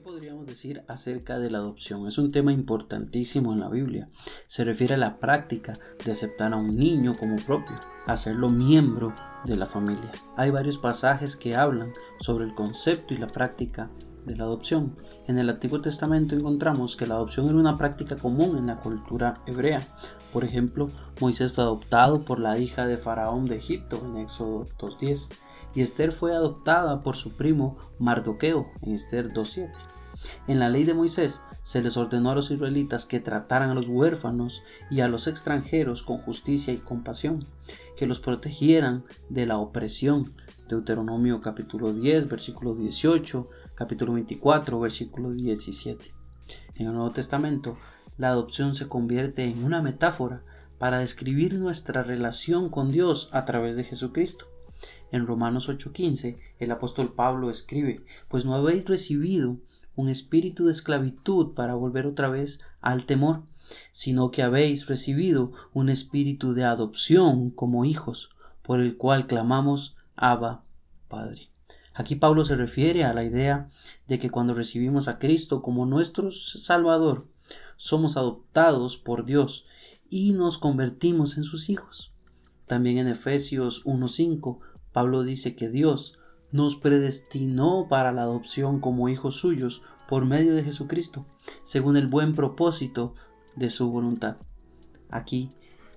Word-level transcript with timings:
podríamos 0.00 0.46
decir 0.46 0.82
acerca 0.88 1.38
de 1.38 1.50
la 1.50 1.58
adopción? 1.58 2.06
Es 2.06 2.18
un 2.18 2.32
tema 2.32 2.52
importantísimo 2.52 3.52
en 3.52 3.60
la 3.60 3.68
Biblia. 3.68 4.08
Se 4.46 4.64
refiere 4.64 4.94
a 4.94 4.98
la 4.98 5.18
práctica 5.18 5.78
de 6.04 6.12
aceptar 6.12 6.52
a 6.52 6.56
un 6.56 6.76
niño 6.76 7.14
como 7.18 7.36
propio, 7.36 7.78
hacerlo 8.06 8.48
miembro 8.48 9.14
de 9.44 9.56
la 9.56 9.66
familia. 9.66 10.10
Hay 10.36 10.50
varios 10.50 10.78
pasajes 10.78 11.36
que 11.36 11.54
hablan 11.54 11.92
sobre 12.20 12.44
el 12.44 12.54
concepto 12.54 13.14
y 13.14 13.18
la 13.18 13.28
práctica 13.28 13.90
de 14.26 14.36
la 14.36 14.44
adopción. 14.44 14.94
En 15.26 15.38
el 15.38 15.48
Antiguo 15.48 15.80
Testamento 15.80 16.34
encontramos 16.34 16.96
que 16.96 17.06
la 17.06 17.14
adopción 17.14 17.48
era 17.48 17.56
una 17.56 17.76
práctica 17.76 18.16
común 18.16 18.56
en 18.56 18.66
la 18.66 18.80
cultura 18.80 19.40
hebrea. 19.46 19.82
Por 20.32 20.44
ejemplo, 20.44 20.88
Moisés 21.20 21.52
fue 21.52 21.64
adoptado 21.64 22.24
por 22.24 22.38
la 22.38 22.58
hija 22.58 22.86
de 22.86 22.98
Faraón 22.98 23.46
de 23.46 23.56
Egipto 23.56 24.00
en 24.04 24.18
Éxodo 24.18 24.66
2.10 24.78 25.28
y 25.74 25.82
Esther 25.82 26.12
fue 26.12 26.32
adoptada 26.32 27.02
por 27.02 27.16
su 27.16 27.32
primo 27.32 27.76
Mardoqueo 27.98 28.66
en 28.82 28.94
Esther 28.94 29.32
2.7. 29.32 29.97
En 30.46 30.58
la 30.58 30.68
ley 30.68 30.84
de 30.84 30.94
Moisés 30.94 31.42
se 31.62 31.82
les 31.82 31.96
ordenó 31.96 32.30
a 32.30 32.34
los 32.34 32.50
israelitas 32.50 33.06
que 33.06 33.20
trataran 33.20 33.70
a 33.70 33.74
los 33.74 33.88
huérfanos 33.88 34.62
y 34.90 35.00
a 35.00 35.08
los 35.08 35.26
extranjeros 35.26 36.02
con 36.02 36.18
justicia 36.18 36.72
y 36.72 36.78
compasión, 36.78 37.46
que 37.96 38.06
los 38.06 38.20
protegieran 38.20 39.04
de 39.28 39.46
la 39.46 39.58
opresión. 39.58 40.32
Deuteronomio 40.68 41.40
capítulo 41.40 41.92
10, 41.92 42.28
versículo 42.28 42.74
18, 42.74 43.48
capítulo 43.74 44.14
24, 44.14 44.80
versículo 44.80 45.30
17. 45.30 46.14
En 46.76 46.86
el 46.86 46.92
Nuevo 46.92 47.10
Testamento, 47.12 47.76
la 48.16 48.28
adopción 48.28 48.74
se 48.74 48.88
convierte 48.88 49.44
en 49.44 49.64
una 49.64 49.82
metáfora 49.82 50.42
para 50.78 50.98
describir 50.98 51.54
nuestra 51.54 52.02
relación 52.02 52.68
con 52.70 52.90
Dios 52.90 53.28
a 53.32 53.44
través 53.44 53.76
de 53.76 53.84
Jesucristo. 53.84 54.46
En 55.10 55.26
Romanos 55.26 55.68
8:15, 55.68 56.38
el 56.58 56.70
apóstol 56.70 57.14
Pablo 57.14 57.50
escribe, 57.50 58.04
pues 58.28 58.44
no 58.44 58.54
habéis 58.54 58.84
recibido 58.86 59.58
un 59.98 60.08
espíritu 60.08 60.66
de 60.66 60.72
esclavitud 60.72 61.54
para 61.54 61.74
volver 61.74 62.06
otra 62.06 62.28
vez 62.28 62.60
al 62.80 63.04
temor, 63.04 63.42
sino 63.90 64.30
que 64.30 64.44
habéis 64.44 64.86
recibido 64.86 65.50
un 65.74 65.88
espíritu 65.88 66.54
de 66.54 66.62
adopción 66.62 67.50
como 67.50 67.84
hijos, 67.84 68.30
por 68.62 68.80
el 68.80 68.96
cual 68.96 69.26
clamamos 69.26 69.96
Abba, 70.14 70.62
Padre. 71.08 71.50
Aquí 71.94 72.14
Pablo 72.14 72.44
se 72.44 72.54
refiere 72.54 73.02
a 73.02 73.12
la 73.12 73.24
idea 73.24 73.70
de 74.06 74.20
que 74.20 74.30
cuando 74.30 74.54
recibimos 74.54 75.08
a 75.08 75.18
Cristo 75.18 75.62
como 75.62 75.84
nuestro 75.84 76.30
Salvador, 76.30 77.26
somos 77.76 78.16
adoptados 78.16 78.98
por 78.98 79.24
Dios 79.24 79.66
y 80.08 80.30
nos 80.30 80.58
convertimos 80.58 81.36
en 81.38 81.42
sus 81.42 81.70
hijos. 81.70 82.12
También 82.68 82.98
en 82.98 83.08
Efesios 83.08 83.84
1.5, 83.84 84.60
Pablo 84.92 85.24
dice 85.24 85.56
que 85.56 85.68
Dios 85.68 86.20
nos 86.52 86.76
predestinó 86.76 87.86
para 87.88 88.12
la 88.12 88.22
adopción 88.22 88.80
como 88.80 89.08
hijos 89.08 89.36
suyos 89.36 89.82
por 90.08 90.24
medio 90.24 90.54
de 90.54 90.64
Jesucristo, 90.64 91.26
según 91.62 91.96
el 91.96 92.06
buen 92.06 92.34
propósito 92.34 93.14
de 93.56 93.70
su 93.70 93.90
voluntad. 93.90 94.36
Aquí, 95.10 95.50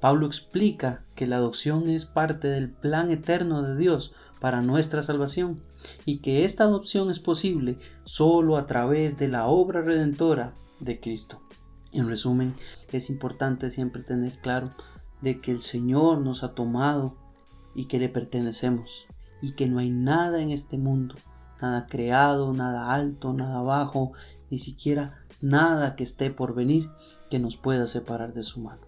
Pablo 0.00 0.26
explica 0.26 1.04
que 1.14 1.26
la 1.26 1.36
adopción 1.36 1.88
es 1.88 2.06
parte 2.06 2.48
del 2.48 2.70
plan 2.70 3.10
eterno 3.10 3.62
de 3.62 3.76
Dios 3.76 4.14
para 4.40 4.62
nuestra 4.62 5.02
salvación 5.02 5.60
y 6.04 6.18
que 6.18 6.44
esta 6.44 6.64
adopción 6.64 7.10
es 7.10 7.18
posible 7.18 7.78
solo 8.04 8.56
a 8.56 8.66
través 8.66 9.16
de 9.18 9.28
la 9.28 9.46
obra 9.48 9.82
redentora 9.82 10.54
de 10.78 11.00
Cristo. 11.00 11.42
En 11.92 12.08
resumen, 12.08 12.54
es 12.92 13.10
importante 13.10 13.70
siempre 13.70 14.02
tener 14.02 14.38
claro 14.40 14.72
de 15.20 15.40
que 15.40 15.50
el 15.50 15.60
Señor 15.60 16.18
nos 16.18 16.44
ha 16.44 16.54
tomado 16.54 17.16
y 17.74 17.86
que 17.86 17.98
le 17.98 18.08
pertenecemos 18.08 19.06
y 19.40 19.52
que 19.52 19.66
no 19.66 19.78
hay 19.78 19.90
nada 19.90 20.40
en 20.40 20.50
este 20.50 20.78
mundo, 20.78 21.14
nada 21.60 21.86
creado, 21.86 22.52
nada 22.52 22.92
alto, 22.92 23.32
nada 23.32 23.62
bajo, 23.62 24.12
ni 24.50 24.58
siquiera 24.58 25.24
nada 25.40 25.96
que 25.96 26.04
esté 26.04 26.30
por 26.30 26.54
venir 26.54 26.90
que 27.30 27.38
nos 27.38 27.56
pueda 27.56 27.86
separar 27.86 28.34
de 28.34 28.42
su 28.42 28.60
mano. 28.60 28.82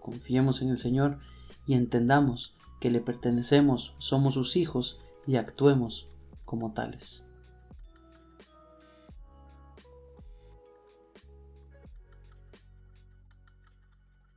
Confiemos 0.00 0.62
en 0.62 0.70
el 0.70 0.78
Señor 0.78 1.18
y 1.66 1.74
entendamos 1.74 2.54
que 2.80 2.90
le 2.90 3.00
pertenecemos, 3.00 3.94
somos 3.98 4.34
sus 4.34 4.56
hijos 4.56 5.00
y 5.26 5.36
actuemos 5.36 6.08
como 6.44 6.72
tales. 6.72 7.25